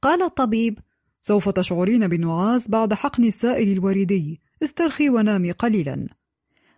قال 0.02 0.22
الطبيب: 0.22 0.78
سوف 1.20 1.48
تشعرين 1.48 2.08
بالنعاس 2.08 2.70
بعد 2.70 2.94
حقن 2.94 3.24
السائل 3.24 3.72
الوريدي، 3.72 4.40
استرخي 4.62 5.08
ونامي 5.08 5.52
قليلا. 5.52 6.08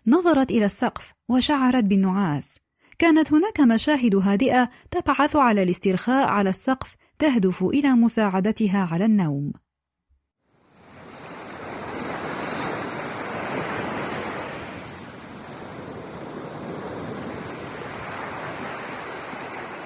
نظرت 0.06 0.50
إلى 0.50 0.64
السقف 0.64 1.12
وشعرت 1.28 1.84
بالنعاس. 1.84 2.58
كانت 2.98 3.32
هناك 3.32 3.60
مشاهد 3.60 4.14
هادئة 4.16 4.70
تبعث 4.90 5.36
على 5.36 5.62
الاسترخاء 5.62 6.28
على 6.28 6.50
السقف 6.50 6.96
تهدف 7.18 7.62
إلى 7.62 7.88
مساعدتها 7.88 8.88
على 8.92 9.04
النوم. 9.04 9.52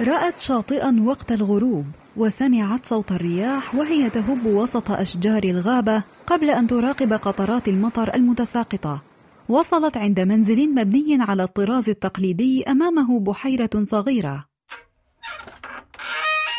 رأت 0.00 0.40
شاطئا 0.40 1.00
وقت 1.04 1.32
الغروب 1.32 1.86
وسمعت 2.16 2.86
صوت 2.86 3.12
الرياح 3.12 3.74
وهي 3.74 4.10
تهب 4.10 4.46
وسط 4.46 4.90
أشجار 4.90 5.44
الغابة 5.44 6.02
قبل 6.26 6.50
أن 6.50 6.66
تراقب 6.66 7.12
قطرات 7.12 7.68
المطر 7.68 8.14
المتساقطة. 8.14 9.02
وصلت 9.48 9.96
عند 9.96 10.20
منزل 10.20 10.74
مبني 10.74 11.22
على 11.22 11.42
الطراز 11.42 11.88
التقليدي 11.88 12.64
أمامه 12.64 13.20
بحيرة 13.20 13.70
صغيرة. 13.84 14.44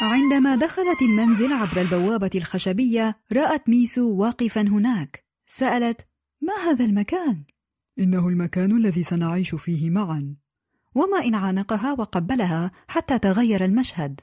عندما 0.02 0.56
دخلت 0.56 1.02
المنزل 1.02 1.54
عبر 1.54 1.82
البوابة 1.82 2.32
الخشبية 2.36 3.18
رأت 3.34 3.70
ميسو 3.70 4.16
واقفا 4.16 4.62
هناك. 4.62 5.26
سألت 5.46 6.08
ما 6.42 6.72
هذا 6.72 6.86
المكان؟ 6.86 7.44
إنه 8.00 8.28
المكان 8.28 8.78
الذي 8.78 9.04
سنعيش 9.04 9.56
فيه 9.56 9.90
معا. 9.90 10.36
وما 10.96 11.26
إن 11.26 11.36
عانقها 11.36 11.94
وقبلها 11.94 12.72
حتى 12.88 13.20
تغير 13.20 13.66
المشهد. 13.66 14.22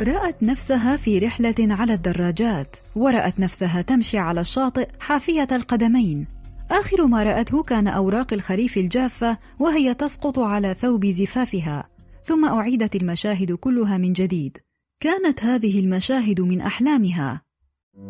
رأت 0.00 0.42
نفسها 0.42 0.96
في 0.96 1.18
رحلة 1.18 1.54
على 1.60 1.94
الدراجات 1.94 2.76
ورأت 2.96 3.40
نفسها 3.40 3.82
تمشي 3.82 4.18
على 4.18 4.40
الشاطئ 4.40 4.88
حافية 5.00 5.48
القدمين. 5.52 6.26
آخر 6.70 7.06
ما 7.06 7.22
رأته 7.22 7.62
كان 7.62 7.88
أوراق 7.88 8.32
الخريف 8.32 8.76
الجافة 8.76 9.38
وهي 9.58 9.94
تسقط 9.94 10.38
على 10.38 10.74
ثوب 10.74 11.06
زفافها. 11.06 11.88
ثم 12.22 12.44
أعيدت 12.44 12.96
المشاهد 12.96 13.52
كلها 13.52 13.98
من 13.98 14.12
جديد. 14.12 14.58
كانت 15.00 15.44
هذه 15.44 15.80
المشاهد 15.80 16.40
من 16.40 16.60
أحلامها. 16.60 17.45
ثم 17.96 18.02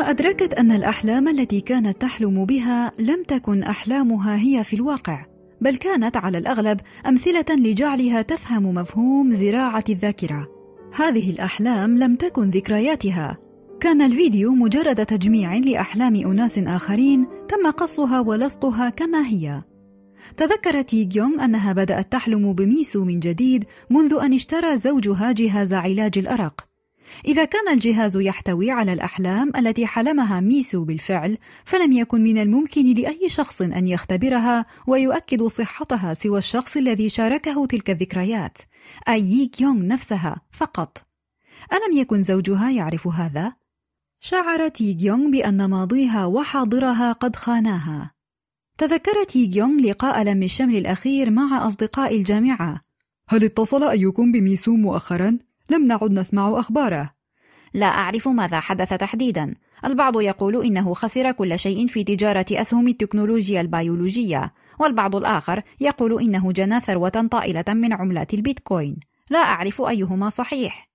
أدركت 0.00 0.54
أن 0.54 0.70
الأحلام 0.70 1.28
التي 1.28 1.60
كانت 1.60 2.00
تحلم 2.00 2.44
بها 2.44 2.92
لم 2.98 3.22
تكن 3.28 3.62
أحلامها 3.62 4.36
هي 4.36 4.64
في 4.64 4.76
الواقع، 4.76 5.26
بل 5.60 5.76
كانت 5.76 6.16
على 6.16 6.38
الأغلب 6.38 6.80
أمثلة 7.06 7.44
لجعلها 7.50 8.22
تفهم 8.22 8.74
مفهوم 8.74 9.30
زراعة 9.30 9.84
الذاكرة. 9.88 10.48
هذه 10.94 11.30
الأحلام 11.30 11.98
لم 11.98 12.16
تكن 12.16 12.50
ذكرياتها، 12.50 13.38
كان 13.80 14.02
الفيديو 14.02 14.54
مجرد 14.54 15.06
تجميع 15.06 15.54
لأحلام 15.54 16.16
أناس 16.16 16.58
آخرين 16.58 17.26
تم 17.48 17.70
قصها 17.70 18.20
ولصقها 18.20 18.90
كما 18.90 19.26
هي. 19.26 19.62
تذكرت 20.36 20.94
يونغ 21.16 21.44
أنها 21.44 21.72
بدأت 21.72 22.12
تحلم 22.12 22.52
بميسو 22.52 23.04
من 23.04 23.20
جديد 23.20 23.64
منذ 23.90 24.18
أن 24.22 24.34
اشترى 24.34 24.76
زوجها 24.76 25.32
جهاز 25.32 25.72
علاج 25.72 26.18
الأرق. 26.18 26.74
إذا 27.24 27.44
كان 27.44 27.68
الجهاز 27.72 28.16
يحتوي 28.16 28.70
على 28.70 28.92
الأحلام 28.92 29.52
التي 29.56 29.86
حلمها 29.86 30.40
ميسو 30.40 30.84
بالفعل 30.84 31.38
فلم 31.64 31.92
يكن 31.92 32.20
من 32.20 32.38
الممكن 32.38 32.94
لأي 32.94 33.28
شخص 33.28 33.62
أن 33.62 33.88
يختبرها 33.88 34.66
ويؤكد 34.86 35.42
صحتها 35.42 36.14
سوى 36.14 36.38
الشخص 36.38 36.76
الذي 36.76 37.08
شاركه 37.08 37.66
تلك 37.66 37.90
الذكريات 37.90 38.58
أي 39.08 39.20
يي 39.20 39.50
يونغ 39.60 39.86
نفسها 39.86 40.40
فقط. 40.52 41.06
ألم 41.72 41.98
يكن 41.98 42.22
زوجها 42.22 42.70
يعرف 42.70 43.06
هذا؟ 43.06 43.52
شعرت 44.20 44.80
يونغ 44.80 45.30
بأن 45.30 45.64
ماضيها 45.64 46.26
وحاضرها 46.26 47.12
قد 47.12 47.36
خاناها. 47.36 48.13
تذكرت 48.78 49.36
يونغ 49.36 49.82
لقاء 49.82 50.22
لم 50.22 50.42
الشمل 50.42 50.76
الأخير 50.76 51.30
مع 51.30 51.66
أصدقاء 51.66 52.16
الجامعة. 52.16 52.80
هل 53.28 53.44
اتصل 53.44 53.82
أيكم 53.82 54.32
بميسو 54.32 54.76
مؤخرا؟ 54.76 55.38
لم 55.70 55.86
نعد 55.86 56.10
نسمع 56.10 56.60
أخباره. 56.60 57.14
لا 57.74 57.86
أعرف 57.86 58.28
ماذا 58.28 58.60
حدث 58.60 58.94
تحديدا. 58.94 59.54
البعض 59.84 60.20
يقول 60.20 60.64
إنه 60.64 60.94
خسر 60.94 61.32
كل 61.32 61.58
شيء 61.58 61.86
في 61.86 62.04
تجارة 62.04 62.46
أسهم 62.50 62.88
التكنولوجيا 62.88 63.60
البيولوجية 63.60 64.52
والبعض 64.78 65.16
الآخر 65.16 65.62
يقول 65.80 66.22
إنه 66.22 66.52
جنى 66.52 66.80
ثروة 66.80 67.28
طائلة 67.30 67.64
من 67.68 67.92
عملات 67.92 68.34
البيتكوين. 68.34 68.96
لا 69.30 69.38
أعرف 69.38 69.82
أيهما 69.82 70.28
صحيح. 70.28 70.93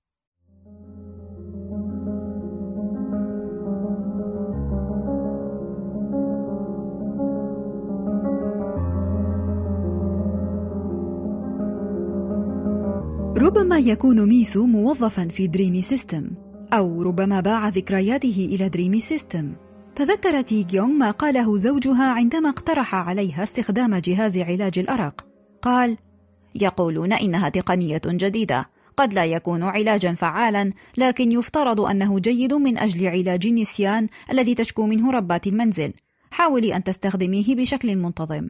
ربما 13.50 13.80
يكون 13.80 14.26
ميسو 14.30 14.66
موظفا 14.66 15.28
في 15.28 15.48
Dreamy 15.48 15.82
System 15.82 16.30
أو 16.74 17.02
ربما 17.02 17.40
باع 17.40 17.70
ذكرياته 17.70 18.50
إلى 18.52 18.70
Dreamy 18.70 19.00
System 19.00 19.54
تذكرت 19.96 20.74
يونغ 20.74 20.94
ما 20.94 21.12
قاله 21.12 21.58
زوجها 21.58 22.12
عندما 22.12 22.50
اقترح 22.50 22.96
عليها 22.96 23.44
استخدام 23.44 23.96
جهاز 23.96 24.38
علاج 24.38 24.80
الأرق. 24.80 25.26
قال 25.62 25.98
يقولون 26.56 27.14
إنها 27.14 27.50
تقنية 27.50 28.02
جديدة. 28.06 28.66
قد 28.98 29.14
لا 29.14 29.26
يكون 29.26 29.64
علاجا 29.64 30.14
فعالا 30.14 30.74
لكن 30.98 31.32
يفترض 31.32 31.82
أنه 31.82 32.20
جيد 32.20 32.54
من 32.54 32.78
أجل 32.78 33.08
علاج 33.08 33.48
النسيان 33.48 34.08
الذي 34.32 34.56
تشكو 34.56 34.86
منه 34.86 35.12
ربات 35.12 35.48
المنزل. 35.48 35.94
حاولي 36.32 36.76
أن 36.76 36.84
تستخدميه 36.84 37.56
بشكل 37.56 37.96
منتظم. 37.96 38.50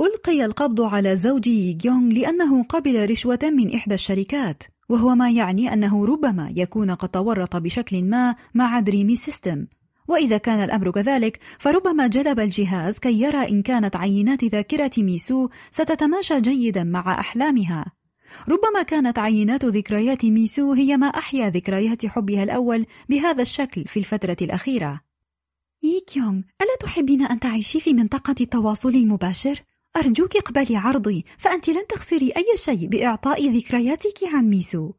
ألقي 0.00 0.44
القبض 0.44 0.80
على 0.80 1.16
زوج 1.16 1.46
يونغ 1.84 2.12
لأنه 2.12 2.62
قبل 2.62 3.10
رشوة 3.10 3.38
من 3.42 3.74
إحدى 3.74 3.94
الشركات 3.94 4.62
وهو 4.88 5.14
ما 5.14 5.30
يعني 5.30 5.72
أنه 5.72 6.06
ربما 6.06 6.52
يكون 6.56 6.90
قد 6.90 7.08
تورط 7.08 7.56
بشكل 7.56 8.04
ما 8.04 8.36
مع 8.54 8.80
Dreamy 8.80 9.16
System 9.16 9.66
وإذا 10.08 10.38
كان 10.38 10.64
الأمر 10.64 10.90
كذلك 10.90 11.40
فربما 11.58 12.06
جلب 12.06 12.40
الجهاز 12.40 12.98
كي 12.98 13.20
يرى 13.20 13.48
إن 13.48 13.62
كانت 13.62 13.96
عينات 13.96 14.44
ذاكرة 14.44 14.90
ميسو 14.98 15.48
ستتماشى 15.70 16.40
جيدا 16.40 16.84
مع 16.84 17.20
أحلامها. 17.20 17.84
ربما 18.48 18.82
كانت 18.82 19.18
عينات 19.18 19.64
ذكريات 19.64 20.24
ميسو 20.24 20.72
هي 20.72 20.96
ما 20.96 21.06
أحيا 21.06 21.50
ذكريات 21.50 22.06
حبها 22.06 22.42
الأول 22.42 22.86
بهذا 23.08 23.42
الشكل 23.42 23.84
في 23.84 23.98
الفترة 23.98 24.36
الأخيرة. 24.42 25.00
يونغ 26.16 26.40
ألا 26.62 26.76
تحبين 26.80 27.22
أن 27.22 27.40
تعيشي 27.40 27.80
في 27.80 27.92
منطقة 27.92 28.34
التواصل 28.40 28.88
المباشر؟ 28.88 29.62
أرجوك 29.96 30.36
اقبلي 30.36 30.76
عرضي 30.76 31.24
فأنت 31.38 31.68
لن 31.68 31.86
تخسري 31.88 32.32
أي 32.36 32.56
شيء 32.56 32.86
بإعطاء 32.86 33.48
ذكرياتك 33.48 34.24
عن 34.34 34.44
ميسو. 34.44 34.92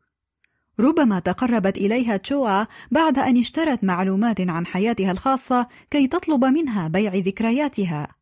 ربما 0.80 1.20
تقربت 1.20 1.78
إليها 1.78 2.18
تشوا 2.18 2.66
بعد 2.92 3.20
أن 3.20 3.38
اشترت 3.38 3.84
معلومات 3.84 4.42
عن 4.42 4.66
حياتها 4.66 5.12
الخاصة 5.12 5.68
كي 5.90 6.08
تطلب 6.08 6.46
منها 6.46 6.88
بيع 6.88 7.16
ذكرياتها. 7.16 8.21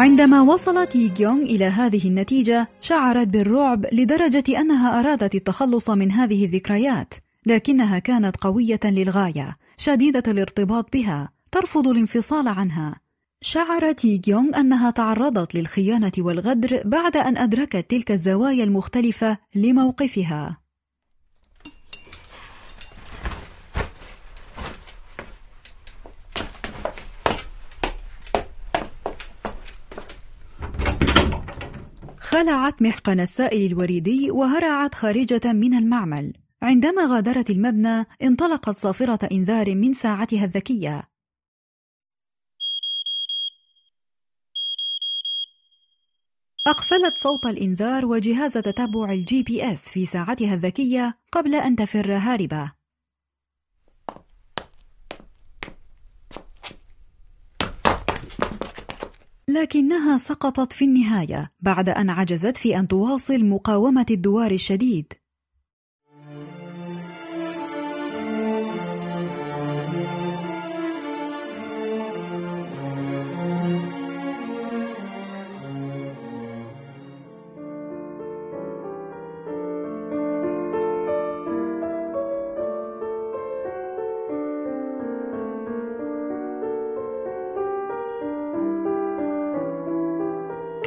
عندما 0.00 0.42
وصلت 0.42 1.20
يونغ 1.20 1.42
إلى 1.42 1.64
هذه 1.64 2.08
النتيجة 2.08 2.68
شعرت 2.80 3.28
بالرعب 3.28 3.86
لدرجة 3.92 4.60
أنها 4.60 5.00
أرادت 5.00 5.34
التخلص 5.34 5.90
من 5.90 6.12
هذه 6.12 6.44
الذكريات 6.44 7.14
لكنها 7.46 7.98
كانت 7.98 8.36
قوية 8.36 8.80
للغاية 8.84 9.56
شديدة 9.76 10.22
الارتباط 10.28 10.92
بها 10.92 11.32
ترفض 11.52 11.88
الانفصال 11.88 12.48
عنها. 12.48 13.00
شعرت 13.42 14.28
يونغ 14.28 14.60
أنها 14.60 14.90
تعرضت 14.90 15.54
للخيانة 15.54 16.12
والغدر 16.18 16.82
بعد 16.84 17.16
أن 17.16 17.36
أدركت 17.36 17.90
تلك 17.90 18.10
الزوايا 18.12 18.64
المختلفة 18.64 19.38
لموقفها. 19.54 20.60
خلعت 32.30 32.82
محقن 32.82 33.20
السائل 33.20 33.72
الوريدي 33.72 34.30
وهرعت 34.30 34.94
خارجة 34.94 35.52
من 35.52 35.74
المعمل. 35.74 36.32
عندما 36.62 37.06
غادرت 37.06 37.50
المبنى 37.50 38.06
انطلقت 38.22 38.76
صافرة 38.76 39.28
إنذار 39.32 39.74
من 39.74 39.94
ساعتها 39.94 40.44
الذكية. 40.44 41.02
أقفلت 46.66 47.18
صوت 47.18 47.46
الإنذار 47.46 48.06
وجهاز 48.06 48.52
تتبع 48.52 49.12
ال 49.12 49.42
GPS 49.42 49.88
في 49.88 50.06
ساعتها 50.06 50.54
الذكية 50.54 51.14
قبل 51.32 51.54
أن 51.54 51.76
تفر 51.76 52.12
هاربة. 52.12 52.79
لكنها 59.52 60.18
سقطت 60.18 60.72
في 60.72 60.84
النهاية 60.84 61.52
بعد 61.60 61.88
أن 61.88 62.10
عجزت 62.10 62.56
في 62.56 62.78
أن 62.78 62.88
تواصل 62.88 63.44
مقاومة 63.44 64.06
الدوار 64.10 64.50
الشديد. 64.50 65.12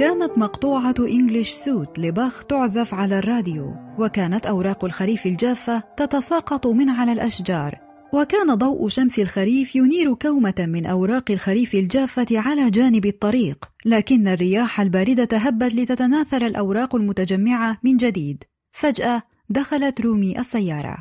كانت 0.03 0.37
مقطوعة 0.37 0.95
إنجليش 0.99 1.51
سوت 1.51 1.99
لباخ 1.99 2.43
تعزف 2.43 2.93
على 2.93 3.19
الراديو 3.19 3.75
وكانت 3.99 4.45
أوراق 4.45 4.85
الخريف 4.85 5.25
الجافة 5.25 5.83
تتساقط 5.97 6.67
من 6.67 6.89
على 6.89 7.11
الأشجار. 7.11 7.79
وكان 8.13 8.55
ضوء 8.55 8.89
شمس 8.89 9.19
الخريف 9.19 9.75
ينير 9.75 10.13
كومة 10.13 10.53
من 10.59 10.85
أوراق 10.85 11.31
الخريف 11.31 11.75
الجافة 11.75 12.27
على 12.31 12.71
جانب 12.71 13.05
الطريق 13.05 13.65
لكن 13.85 14.27
الرياح 14.27 14.81
الباردة 14.81 15.37
هبت 15.37 15.75
لتتناثر 15.75 16.45
الأوراق 16.45 16.95
المتجمعة 16.95 17.77
من 17.83 17.97
جديد. 17.97 18.43
فجأة 18.71 19.23
دخلت 19.49 20.01
رومي 20.01 20.39
السيارة. 20.39 20.97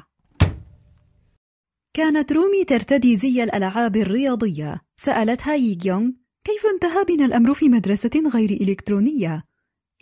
كانت 1.95 2.33
رومي 2.33 2.65
ترتدي 2.65 3.17
زي 3.17 3.45
الألعاب 3.45 3.97
الرياضية. 3.97 4.81
سألتها 4.97 5.55
ييغيونغ 5.55 6.21
كيف 6.44 6.66
انتهى 6.66 7.05
بنا 7.05 7.24
الأمر 7.24 7.55
في 7.55 7.68
مدرسة 7.68 8.31
غير 8.35 8.50
إلكترونية؟ 8.50 9.44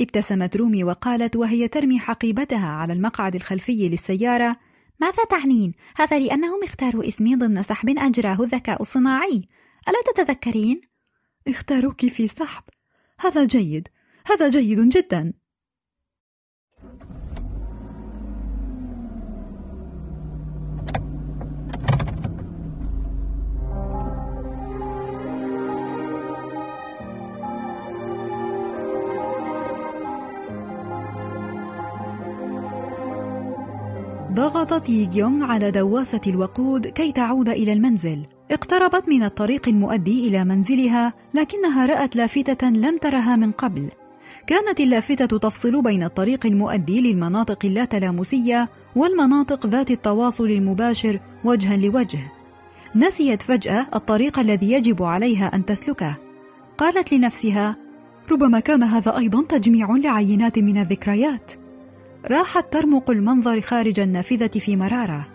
ابتسمت 0.01 0.57
رومي 0.57 0.85
وقالت 0.85 1.37
وهي 1.37 1.69
ترمي 1.69 1.99
حقيبتها 1.99 2.69
على 2.69 2.93
المقعد 2.93 3.35
الخلفي 3.35 3.89
للسيارة 3.89 4.57
ماذا 5.01 5.25
تعنين؟ 5.31 5.73
هذا 5.97 6.19
لأنهم 6.19 6.65
اختاروا 6.65 7.09
اسمي 7.09 7.37
ضمن 7.37 7.63
سحب 7.63 7.99
أجراه 7.99 8.43
الذكاء 8.43 8.83
الصناعي 8.83 9.49
ألا 9.89 10.03
تتذكرين؟ 10.15 10.81
اختاروك 11.49 12.07
في 12.07 12.29
سحب 12.29 12.65
هذا 13.21 13.45
جيد 13.45 13.89
هذا 14.27 14.49
جيد 14.49 14.89
جدا 14.89 15.33
ضغطت 34.41 34.89
ييغيونغ 34.89 35.45
على 35.45 35.71
دواسة 35.71 36.21
الوقود 36.27 36.87
كي 36.87 37.13
تعود 37.13 37.49
إلى 37.49 37.73
المنزل. 37.73 38.27
اقتربت 38.51 39.09
من 39.09 39.23
الطريق 39.23 39.69
المؤدي 39.69 40.29
إلى 40.29 40.45
منزلها 40.45 41.13
لكنها 41.35 41.87
رأت 41.87 42.17
لافتة 42.17 42.71
لم 42.71 42.99
ترها 42.99 43.37
من 43.37 43.53
قبل. 43.53 43.89
كانت 44.47 44.81
اللافتة 44.81 45.39
تفصل 45.39 45.83
بين 45.83 46.03
الطريق 46.03 46.47
المؤدي 46.47 47.01
للمناطق 47.01 47.65
اللاتلامسية 47.65 48.69
والمناطق 48.97 49.67
ذات 49.67 49.91
التواصل 49.91 50.47
المباشر 50.51 51.21
وجها 51.45 51.77
لوجه. 51.77 52.33
نسيت 52.97 53.43
فجأة 53.43 53.87
الطريق 53.95 54.39
الذي 54.39 54.73
يجب 54.73 55.03
عليها 55.03 55.55
أن 55.55 55.65
تسلكه. 55.65 56.15
قالت 56.79 57.13
لنفسها 57.13 57.77
ربما 58.31 58.61
كان 58.61 58.83
هذا 58.83 59.19
أيضا 59.19 59.43
تجميع 59.43 59.97
لعينات 59.97 60.59
من 60.59 60.79
الذكريات. 60.79 61.60
راحت 62.27 62.73
ترمق 62.73 63.11
المنظر 63.11 63.61
خارج 63.61 64.01
النافذة 64.01 64.59
في 64.59 64.77
مرارة. 64.77 65.27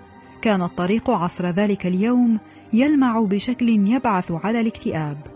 كان 0.42 0.62
الطريق 0.62 1.10
عصر 1.10 1.46
ذلك 1.46 1.86
اليوم 1.86 2.40
يلمع 2.74 3.20
بشكل 3.20 3.70
يبعث 3.70 4.32
على 4.32 4.62
الاكتئاب. 4.62 5.35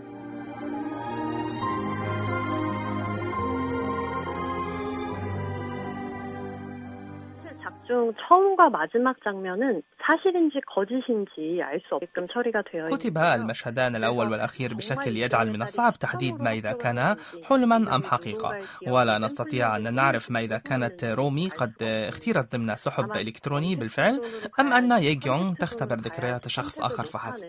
중 7.87 8.13
처음과 8.27 8.69
마지막 8.69 9.15
장면은 9.23 9.81
사실인지 10.05 10.59
거짓인지 10.67 11.61
알 11.63 11.79
수 11.87 11.95
없게끔 11.95 12.27
처리가 12.27 12.63
되어 12.71 12.85
كتب 12.85 13.17
المشهدان 13.17 13.95
الأول 13.95 14.31
والأخير 14.31 14.73
بشكل 14.73 15.17
يجعل 15.17 15.51
من 15.51 15.61
الصعب 15.61 15.93
تحديد 15.93 16.41
ما 16.41 16.51
إذا 16.51 16.71
كان 16.71 17.15
حلما 17.49 17.95
أم 17.95 18.03
حقيقة 18.03 18.59
ولا 18.87 19.17
نستطيع 19.17 19.75
أن 19.75 19.93
نعرف 19.93 20.31
ما 20.31 20.39
إذا 20.39 20.57
كانت 20.57 21.03
رومي 21.03 21.49
قد 21.49 21.73
اختيرت 21.81 22.55
ضمن 22.55 22.75
سحب 22.75 23.11
إلكتروني 23.11 23.75
بالفعل 23.75 24.21
أم 24.59 24.73
أن 24.73 24.91
ييغيونغ 24.91 25.53
تختبر 25.53 25.95
ذكريات 25.95 26.47
شخص 26.47 26.81
آخر 26.81 27.03
فحسب 27.03 27.45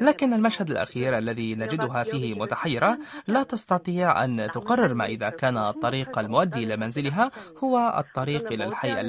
لكن 0.00 0.32
المشهد 0.32 0.70
الأخير 0.70 1.18
الذي 1.18 1.54
نجدها 1.54 2.02
فيه 2.02 2.34
متحيرة 2.34 2.98
لا 3.26 3.42
تستطيع 3.42 4.24
أن 4.24 4.48
تقرر 4.52 4.94
ما 4.94 5.06
إذا 5.06 5.28
كان 5.28 5.56
الطريق 5.56 6.18
المؤدي 6.18 6.64
إلى 6.64 6.76
منزلها 6.76 7.30
هو 7.64 7.94
الطريق 7.98 8.52
إلى 8.52 8.64
الحي 8.64 9.00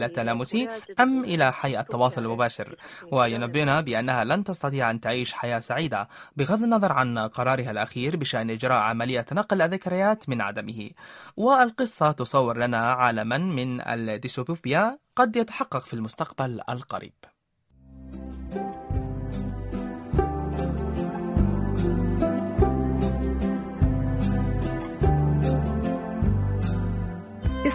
اللاتلامسي 0.63 1.03
أم 1.03 1.25
إلى 1.25 1.53
حي 1.53 1.81
التواصل 1.81 2.23
المباشر. 2.23 2.77
وينبهنا 3.13 3.81
بأنها 3.81 4.25
لن 4.25 4.45
تستطيع 4.45 4.91
أن 4.91 5.01
تعيش 5.01 5.33
حياة 5.33 5.59
سعيدة 5.59 6.09
بغض 6.37 6.63
النظر 6.63 6.93
عن 6.93 7.19
قرارها 7.19 7.71
الأخير 7.71 8.17
بشأن 8.17 8.51
إجراء 8.51 8.79
عملية 8.79 9.27
نقل 9.33 9.63
الذكريات 9.63 10.29
من 10.29 10.41
عدمه. 10.41 10.91
والقصة 11.37 12.13
تصور 12.13 12.57
لنا 12.59 12.93
عالما 12.93 13.39
من 13.39 13.81
الديسوبوبيا 13.81 14.99
قد 15.17 15.37
يتحقق 15.37 15.83
في 15.83 15.95
المستقبل 15.95 16.61
القريب. 16.69 17.34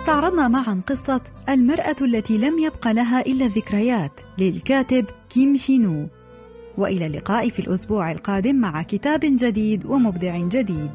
استعرضنا 0.10 0.48
معا 0.48 0.82
قصة 0.88 1.22
المرأة 1.50 1.96
التي 2.02 2.38
لم 2.38 2.60
يبق 2.60 2.88
لها 2.88 3.22
إلا 3.22 3.46
الذكريات 3.46 4.22
للكاتب 4.38 5.06
كيم 5.30 5.56
شينو. 5.56 6.08
وإلى 6.78 7.06
اللقاء 7.06 7.50
في 7.50 7.60
الأسبوع 7.60 8.12
القادم 8.12 8.56
مع 8.56 8.82
كتاب 8.82 9.20
جديد 9.24 9.86
ومبدع 9.86 10.38
جديد. 10.38 10.92